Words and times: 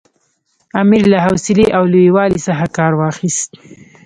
امیر 0.81 1.03
له 1.11 1.17
حوصلې 1.25 1.67
او 1.77 1.83
لوی 1.91 2.07
والي 2.15 2.39
څخه 2.47 2.65
کار 2.77 2.91
واخیست. 2.95 3.49